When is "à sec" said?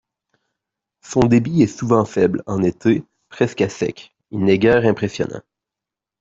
3.61-4.15